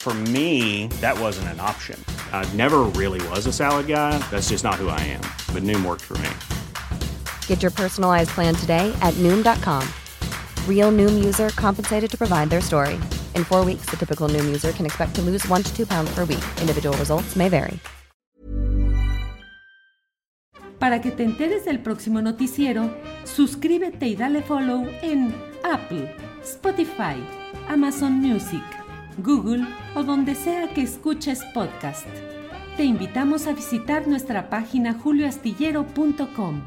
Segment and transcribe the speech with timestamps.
[0.00, 2.02] For me, that wasn't an option.
[2.32, 4.16] I never really was a salad guy.
[4.30, 5.20] That's just not who I am.
[5.52, 6.30] But Noom worked for me.
[7.46, 9.86] Get your personalized plan today at Noom.com.
[10.66, 12.98] Real Noom user compensated to provide their story.
[13.34, 16.10] In four weeks, the typical Noom user can expect to lose one to two pounds
[16.14, 16.44] per week.
[16.62, 17.78] Individual results may vary.
[20.78, 22.90] Para que te enteres del próximo noticiero,
[23.24, 27.22] suscríbete y dale follow en Apple, Spotify,
[27.68, 28.62] Amazon Music,
[29.18, 32.08] Google o donde sea que escuches podcast.
[32.76, 36.62] Te invitamos a visitar nuestra página julioastillero.com.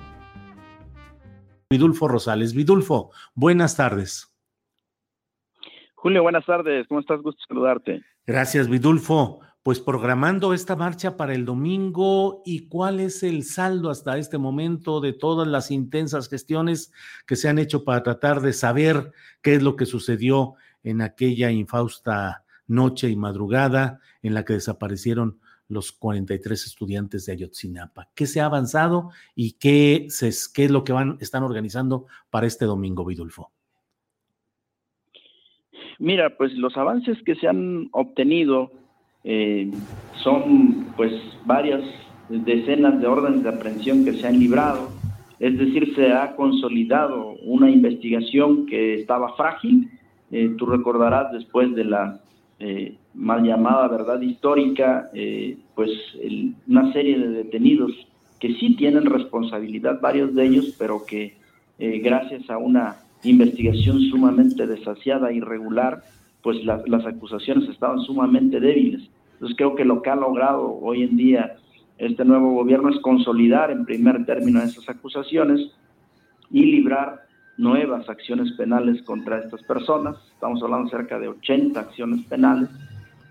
[1.70, 2.54] Vidulfo Rosales.
[2.54, 4.30] Vidulfo, buenas tardes.
[5.96, 6.86] Julio, buenas tardes.
[6.88, 7.22] ¿Cómo estás?
[7.22, 8.04] Gusto saludarte.
[8.28, 9.40] Gracias, Vidulfo.
[9.64, 15.00] Pues programando esta marcha para el domingo y cuál es el saldo hasta este momento
[15.00, 16.92] de todas las intensas gestiones
[17.26, 21.52] que se han hecho para tratar de saber qué es lo que sucedió en aquella
[21.52, 25.40] infausta noche y madrugada en la que desaparecieron
[25.70, 28.10] los 43 estudiantes de Ayotzinapa.
[28.16, 32.48] ¿Qué se ha avanzado y qué, se, qué es lo que van, están organizando para
[32.48, 33.52] este domingo, Vidulfo?
[36.00, 38.72] Mira, pues los avances que se han obtenido
[39.24, 39.72] eh,
[40.24, 41.14] son pues
[41.46, 41.82] varias
[42.30, 44.90] decenas de órdenes de aprehensión que se han librado,
[45.40, 49.90] es decir, se ha consolidado una investigación que estaba frágil.
[50.36, 52.20] Eh, tú recordarás después de la
[52.58, 55.92] eh, mal llamada verdad histórica, eh, pues
[56.68, 57.92] una serie de detenidos
[58.40, 61.36] que sí tienen responsabilidad, varios de ellos, pero que
[61.78, 66.02] gracias a una investigación sumamente desasiada, irregular,
[66.42, 69.08] pues las acusaciones estaban sumamente débiles.
[69.34, 71.58] Entonces creo que lo que ha logrado hoy en día
[71.98, 75.72] este nuevo gobierno es consolidar en primer término esas acusaciones
[76.52, 77.23] y librar
[77.58, 80.16] nuevas acciones penales contra estas personas.
[80.34, 82.70] Estamos hablando cerca de 80 acciones penales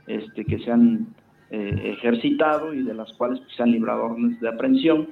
[0.06, 1.06] este, que se han
[1.50, 5.08] eh, ejercitado y de las cuales pues, se han librado órdenes de aprehensión.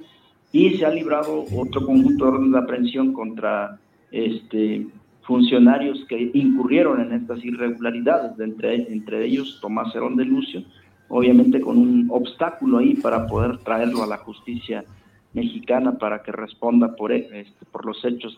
[0.53, 3.79] Y se ha librado otro conjunto de órdenes de aprehensión contra
[4.11, 4.87] este,
[5.23, 10.65] funcionarios que incurrieron en estas irregularidades, entre, entre ellos Tomás Herón de Lucio,
[11.09, 14.85] obviamente con un obstáculo ahí para poder traerlo a la justicia
[15.33, 18.37] mexicana para que responda por, este, por los hechos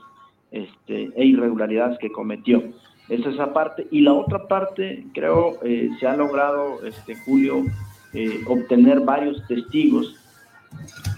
[0.52, 2.62] este, e irregularidades que cometió.
[3.08, 3.86] Esa es esa parte.
[3.90, 7.64] Y la otra parte, creo, eh, se ha logrado, este, Julio,
[8.14, 10.16] eh, obtener varios testigos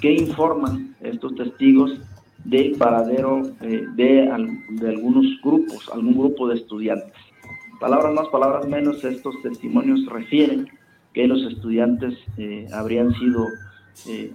[0.01, 2.01] que informan, estos testigos,
[2.45, 4.31] del paradero eh, de,
[4.71, 7.15] de algunos grupos, algún grupo de estudiantes.
[7.81, 10.69] Palabras más, palabras menos, estos testimonios refieren
[11.13, 12.19] que los estudiantes
[12.73, 13.47] habrían sido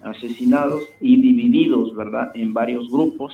[0.03, 3.33] asesinados y divididos, ¿verdad?, en varios grupos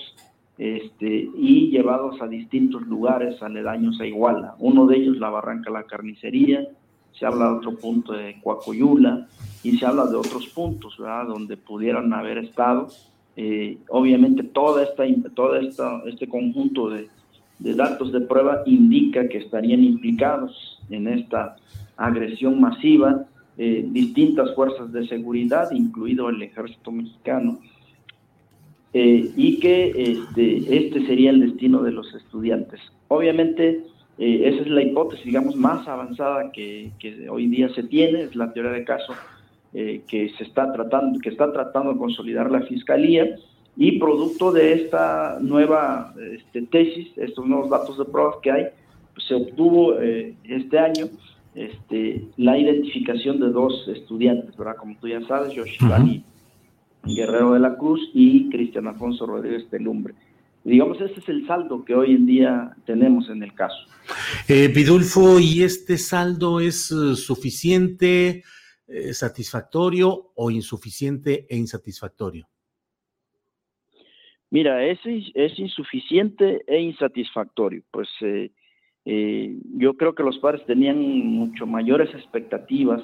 [0.58, 4.56] este, y llevados a distintos lugares aledaños a Iguala.
[4.60, 6.68] Uno de ellos, la Barranca La Carnicería,
[7.12, 9.28] se habla de otro punto de Coacoyula
[9.64, 11.28] y se habla de otros puntos, ¿verdad?
[11.28, 12.88] Donde pudieran haber estado.
[13.38, 17.10] Eh, obviamente toda esta, todo esta, este conjunto de,
[17.60, 21.58] de datos de prueba indica que estarían implicados en esta
[21.98, 23.26] agresión masiva
[23.58, 27.60] eh, distintas fuerzas de seguridad, incluido el ejército mexicano,
[28.98, 32.80] eh, y que este, este sería el destino de los estudiantes.
[33.09, 33.84] Obviamente,
[34.18, 36.94] eh, esa es la hipótesis, digamos, más avanzada que,
[37.30, 39.14] hoy día se tiene, es la teoría de caso
[39.74, 43.36] eh, que se está tratando, que está tratando de consolidar la fiscalía,
[43.76, 48.66] y producto de esta nueva este, tesis, estos nuevos datos de pruebas que hay,
[49.14, 51.08] pues, se obtuvo este año
[51.53, 54.78] este, la identificación de dos estudiantes, ¿verdad?
[54.78, 56.24] Como tú ya sabes, Yoshibani
[57.05, 60.13] Guerrero de la Cruz y Cristian Afonso Rodríguez Telumbre.
[60.63, 63.78] Digamos, ese es el saldo que hoy en día tenemos en el caso.
[64.47, 68.43] Eh, Vidulfo, ¿y este saldo es eh, suficiente,
[68.87, 72.47] eh, satisfactorio o insuficiente e insatisfactorio?
[74.55, 77.84] Mira, es, es insuficiente e insatisfactorio.
[77.91, 78.52] Pues eh,
[79.05, 83.02] eh, yo creo que los padres tenían mucho mayores expectativas,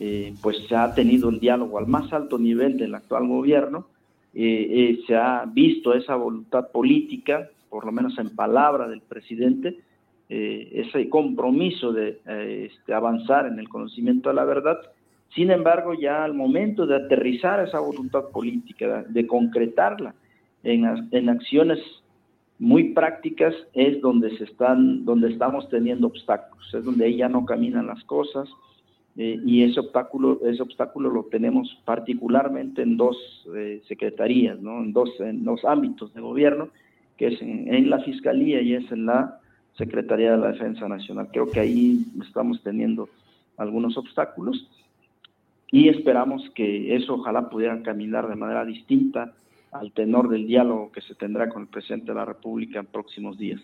[0.00, 3.86] eh, pues se ha tenido el diálogo al más alto nivel del actual gobierno,
[4.32, 9.78] se ha visto esa voluntad política, por lo menos en palabra del presidente,
[10.28, 12.20] ese compromiso de
[12.66, 14.78] este, avanzar en el conocimiento de la verdad.
[15.34, 20.14] Sin embargo, ya al momento de aterrizar esa voluntad política, de concretarla,
[20.62, 21.78] en, acciones
[22.58, 27.44] muy prácticas es donde se están, donde estamos teniendo obstáculos, es donde ahí ya no
[27.44, 28.48] caminan las cosas
[29.16, 33.16] eh, y ese obstáculo, ese obstáculo lo tenemos particularmente en dos
[33.54, 34.80] eh, secretarías, ¿no?
[34.80, 36.68] en dos, en dos ámbitos de gobierno,
[37.16, 39.40] que es en, en, la fiscalía y es en la
[39.76, 41.28] Secretaría de la Defensa Nacional.
[41.32, 43.08] Creo que ahí estamos teniendo
[43.56, 44.68] algunos obstáculos
[45.70, 49.32] y esperamos que eso ojalá pudiera caminar de manera distinta
[49.72, 53.38] al tenor del diálogo que se tendrá con el presidente de la República en próximos
[53.38, 53.60] días.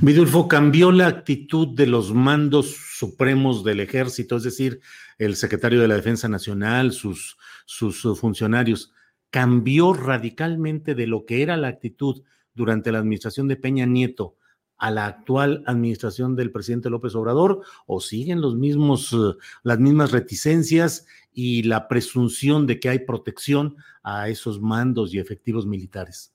[0.00, 4.80] Vidulfo, cambió la actitud de los mandos supremos del ejército, es decir,
[5.18, 8.92] el secretario de la Defensa Nacional, sus, sus funcionarios,
[9.30, 12.22] cambió radicalmente de lo que era la actitud
[12.54, 14.37] durante la administración de Peña Nieto
[14.78, 20.12] a la actual administración del presidente López Obrador o siguen los mismos, eh, las mismas
[20.12, 26.34] reticencias y la presunción de que hay protección a esos mandos y efectivos militares?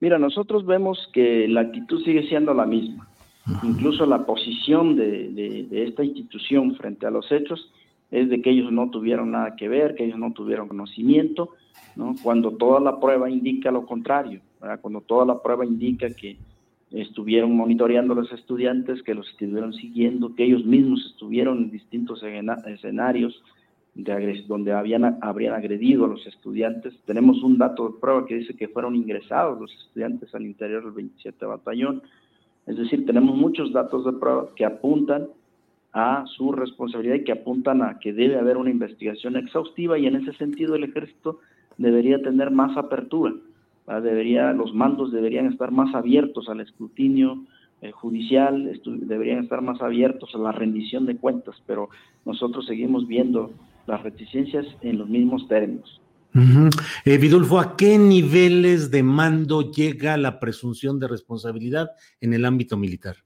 [0.00, 3.08] Mira, nosotros vemos que la actitud sigue siendo la misma.
[3.62, 7.70] Incluso la posición de, esta institución frente a los hechos
[8.10, 11.50] es de que ellos no tuvieron nada que ver, que ellos no tuvieron conocimiento,
[11.96, 12.14] ¿no?
[12.22, 14.40] cuando toda la prueba indica lo contrario,
[14.80, 16.36] cuando toda la prueba indica que
[16.90, 22.22] estuvieron monitoreando a los estudiantes, que los estuvieron siguiendo, que ellos mismos estuvieron en distintos
[22.66, 23.42] escenarios
[23.94, 26.94] de donde habían, habrían agredido a los estudiantes.
[27.06, 30.92] Tenemos un dato de prueba que dice que fueron ingresados los estudiantes al interior del
[30.92, 32.02] 27 Batallón.
[32.66, 35.28] Es decir, tenemos muchos datos de prueba que apuntan
[35.92, 40.16] a su responsabilidad y que apuntan a que debe haber una investigación exhaustiva y en
[40.16, 41.40] ese sentido el ejército
[41.78, 43.34] debería tener más apertura
[43.86, 47.44] Debería, los mandos deberían estar más abiertos al escrutinio
[47.82, 51.88] eh, judicial, deberían estar más abiertos a la rendición de cuentas, pero
[52.26, 53.52] nosotros seguimos viendo
[53.86, 56.00] las reticencias en los mismos términos.
[57.04, 61.90] Eh, Vidulfo, ¿a qué niveles de mando llega la presunción de responsabilidad
[62.20, 63.16] en el ámbito militar?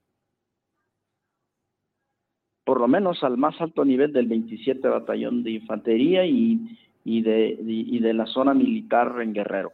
[2.64, 7.98] Por lo menos al más alto nivel del 27 Batallón de Infantería y, de, y
[7.98, 9.72] de la zona militar en Guerrero.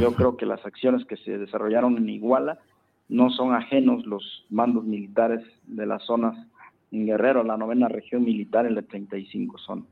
[0.00, 2.58] Yo creo que las acciones que se desarrollaron en Iguala
[3.08, 6.36] no son ajenos los mandos militares de las zonas
[6.90, 9.86] en Guerrero, la novena región militar, en la 35 son.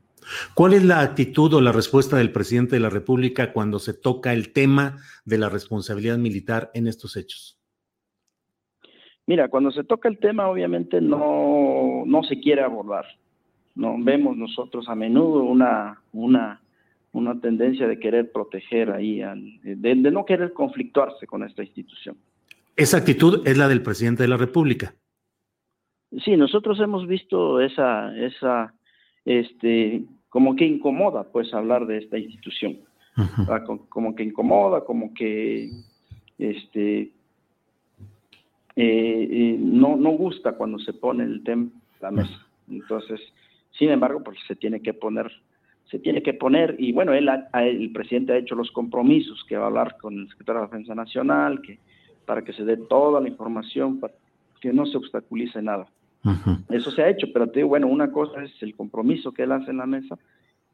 [0.53, 4.33] ¿Cuál es la actitud o la respuesta del presidente de la República cuando se toca
[4.33, 7.59] el tema de la responsabilidad militar en estos hechos?
[9.27, 13.05] Mira, cuando se toca el tema, obviamente no, no se quiere abordar.
[13.75, 16.61] No vemos nosotros a menudo una, una
[17.15, 19.21] una tendencia de querer proteger ahí,
[19.63, 22.17] de, no querer conflictuarse con esta institución.
[22.75, 24.93] Esa actitud es la del presidente de la República.
[26.25, 28.73] Sí, nosotros hemos visto esa, esa,
[29.23, 32.79] este, como que incomoda, pues, hablar de esta institución.
[33.87, 35.69] como, que incomoda, como que,
[36.37, 37.11] este, eh,
[38.75, 41.69] eh, no, no gusta cuando se pone el tema
[42.01, 42.45] la mesa.
[42.69, 43.21] Entonces,
[43.79, 45.31] sin embargo, pues se tiene que poner
[45.89, 49.65] se tiene que poner, y bueno, él el presidente ha hecho los compromisos que va
[49.65, 51.79] a hablar con el secretario de Defensa Nacional, que
[52.25, 54.13] para que se dé toda la información, para
[54.59, 55.87] que no se obstaculice nada.
[56.69, 59.51] Eso se ha hecho, pero te digo, bueno, una cosa es el compromiso que él
[59.51, 60.17] hace en la mesa,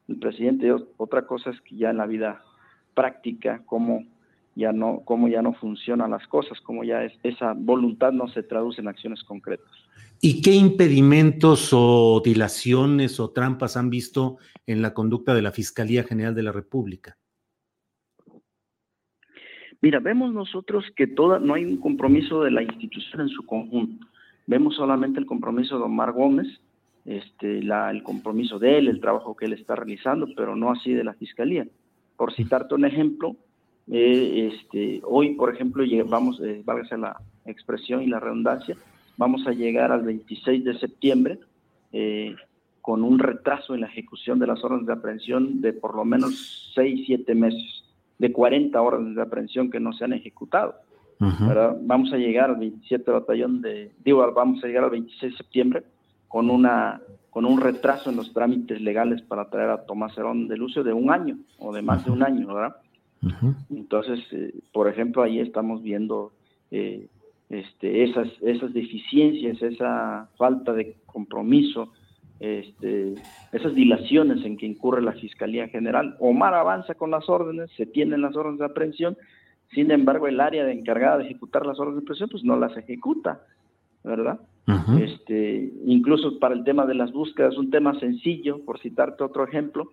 [0.08, 2.42] el presidente, otra cosa es que ya en la vida
[2.94, 4.06] práctica, cómo
[4.56, 8.44] ya no, cómo ya no funcionan las cosas, cómo ya es, esa voluntad no se
[8.44, 9.72] traduce en acciones concretas.
[10.20, 16.04] ¿Y qué impedimentos o dilaciones o trampas han visto en la conducta de la Fiscalía
[16.04, 17.18] General de la República?
[19.82, 24.06] Mira, vemos nosotros que toda, no hay un compromiso de la institución en su conjunto.
[24.46, 26.48] Vemos solamente el compromiso de Omar Gómez,
[27.04, 30.94] este, la, el compromiso de él, el trabajo que él está realizando, pero no así
[30.94, 31.68] de la Fiscalía.
[32.16, 33.36] Por citarte un ejemplo,
[33.90, 38.78] eh, este, hoy, por ejemplo, vamos, eh, válgase la expresión y la redundancia,
[39.18, 41.40] vamos a llegar al 26 de septiembre
[41.92, 42.36] eh,
[42.82, 46.72] con un retraso en la ejecución de las órdenes de aprehensión de por lo menos
[46.76, 47.84] 6, 7 meses,
[48.18, 50.76] de 40 órdenes de aprehensión que no se han ejecutado.
[51.82, 55.84] Vamos a llegar al 27 batallón de, digo, vamos a llegar al 26 de septiembre
[56.28, 60.58] con una con un retraso en los trámites legales para traer a Tomás Herón de
[60.58, 62.76] Lucio de un año o de más de un año, ¿verdad?
[63.70, 66.32] Entonces, eh, por ejemplo, ahí estamos viendo
[66.72, 67.08] eh,
[67.50, 71.92] este, esas, esas deficiencias, esa falta de compromiso,
[72.40, 73.14] este,
[73.52, 76.16] esas dilaciones en que incurre la Fiscalía General.
[76.20, 79.18] Omar avanza con las órdenes, se tienen las órdenes de aprehensión,
[79.74, 82.76] sin embargo el área de encargada de ejecutar las órdenes de aprehensión pues no las
[82.76, 83.42] ejecuta,
[84.04, 84.40] ¿verdad?
[85.00, 89.92] este, incluso para el tema de las búsquedas, un tema sencillo, por citarte otro ejemplo,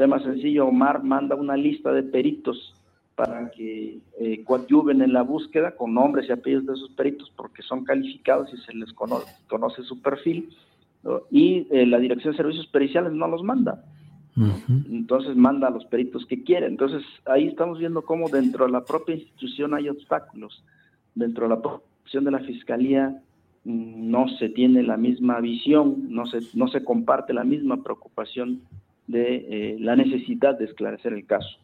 [0.00, 2.74] tema sencillo, Omar manda una lista de peritos
[3.16, 7.60] para que eh, coadyuven en la búsqueda con nombres y apellidos de esos peritos porque
[7.60, 10.48] son calificados y se les conoce, su perfil
[11.30, 13.84] y eh, la Dirección de Servicios Periciales no los manda.
[14.90, 16.66] Entonces manda a los peritos que quiere.
[16.66, 20.64] Entonces ahí estamos viendo cómo dentro de la propia institución hay obstáculos.
[21.14, 23.20] Dentro de la propia de la Fiscalía
[23.64, 28.62] mm, no se tiene la misma visión, no se, no se comparte la misma preocupación
[29.10, 31.58] de eh, la necesidad de esclarecer el caso.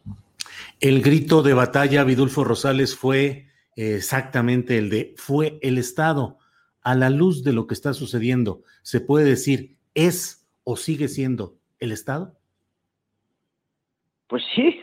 [0.79, 6.37] El grito de batalla, Vidulfo Rosales, fue eh, exactamente el de fue el Estado.
[6.81, 11.55] A la luz de lo que está sucediendo, ¿se puede decir es o sigue siendo
[11.79, 12.33] el Estado?
[14.27, 14.79] Pues sí,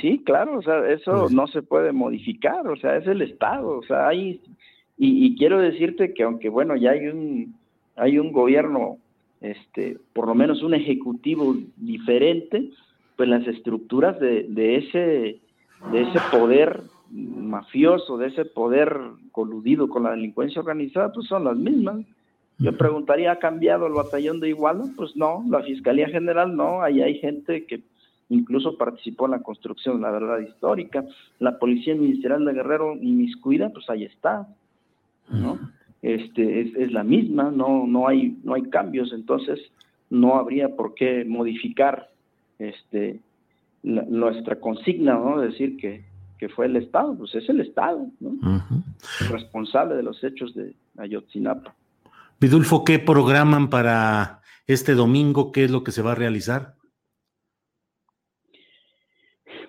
[0.00, 3.78] sí, claro, o sea, eso pues no se puede modificar, o sea, es el Estado,
[3.78, 4.42] o sea, hay,
[4.98, 7.54] y, y, quiero decirte que aunque, bueno, ya hay un,
[7.96, 8.98] hay un gobierno,
[9.42, 12.70] este, por lo menos un ejecutivo diferente,
[13.16, 15.40] pues las estructuras de, de, ese,
[15.90, 18.96] de ese poder mafioso, de ese poder
[19.32, 22.06] coludido con la delincuencia organizada, pues son las mismas.
[22.58, 24.84] Yo preguntaría, ¿ha cambiado el batallón de Iguala?
[24.96, 27.82] Pues no, la Fiscalía General no, ahí hay gente que
[28.28, 31.04] incluso participó en la construcción de la verdad histórica.
[31.38, 34.46] La Policía Ministerial de Guerrero inmiscuida, pues ahí está,
[35.28, 35.58] ¿no?
[36.02, 39.60] Este, es, es, la misma, no, no, hay, no hay cambios, entonces
[40.10, 42.10] no habría por qué modificar
[42.58, 43.20] este,
[43.82, 45.40] nuestra consigna, ¿no?
[45.40, 46.04] Decir que,
[46.38, 48.32] que, fue el Estado, pues es el Estado, ¿no?
[49.30, 51.74] responsable de los hechos de Ayotzinapa.
[52.40, 55.52] Vidulfo, ¿qué programan para este domingo?
[55.52, 56.74] ¿Qué es lo que se va a realizar?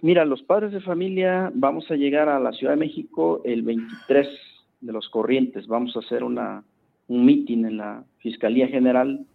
[0.02, 4.28] Mira, los padres de familia vamos a llegar a la Ciudad de México el 23
[4.84, 5.68] de los Corrientes.
[5.68, 6.64] Vamos a hacer una,
[7.08, 9.26] un mitin en la Fiscalía General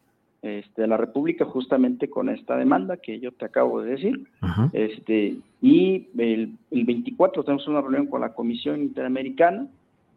[0.42, 4.28] este, de la República justamente con esta demanda que yo te acabo de decir.
[4.72, 9.66] este Y el, el, 24 tenemos una reunión con la Comisión Interamericana.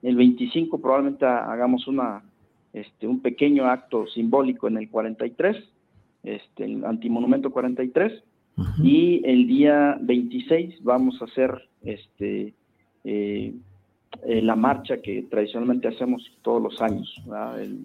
[0.04, 2.24] El 25 probablemente hagamos una,
[2.74, 5.58] este, un pequeño acto simbólico en el 43,
[6.24, 8.24] este, el antimonumento 43.
[8.84, 12.54] Y el día 26 vamos a hacer este,
[13.04, 13.56] eh,
[14.24, 17.10] eh, la marcha que tradicionalmente hacemos todos los años,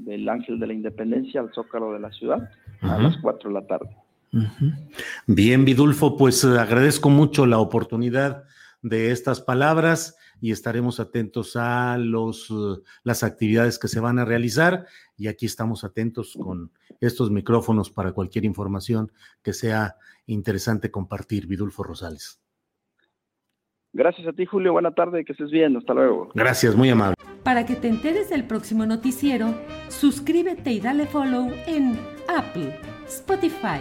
[0.05, 3.67] del Ángel de la Independencia al Zócalo de la ciudad a las 4 de la
[3.67, 3.97] tarde.
[5.27, 8.45] Bien, Vidulfo, pues eh, agradezco mucho la oportunidad
[8.83, 14.25] de estas palabras y estaremos atentos a los, eh, las actividades que se van a
[14.25, 19.11] realizar y aquí estamos atentos con estos micrófonos para cualquier información
[19.43, 22.41] que sea interesante compartir, Vidulfo Rosales.
[23.97, 24.73] Gracias a ti, Julio.
[24.73, 25.75] Buena tarde, que estés bien.
[25.75, 26.31] Hasta luego.
[26.35, 27.17] Gracias, muy amable.
[27.43, 29.55] Para que te enteres del próximo noticiero,
[29.89, 31.99] suscríbete y dale follow en
[32.29, 33.81] Apple, Spotify,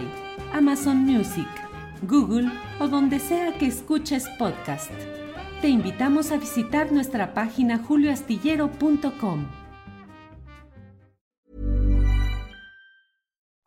[0.54, 1.48] Amazon Music,
[2.02, 2.48] Google
[2.80, 4.90] o donde sea que escuches podcast.
[5.60, 9.65] Te invitamos a visitar nuestra página julioastillero.com.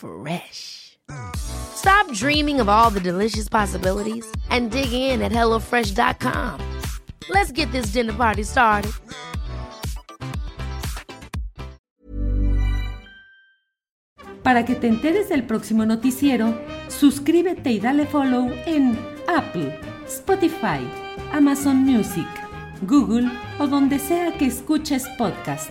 [0.00, 0.98] Fresh.
[1.36, 6.60] Stop dreaming of all the delicious possibilities and dig in at HelloFresh.com.
[7.28, 8.92] Let's get this dinner party started.
[14.42, 20.80] Para que te enteres del próximo noticiero, suscríbete y dale follow en Apple, Spotify,
[21.32, 22.26] Amazon Music,
[22.82, 25.70] Google o donde sea que escuches podcast.